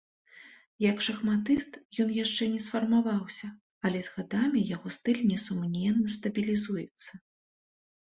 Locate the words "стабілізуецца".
6.19-7.11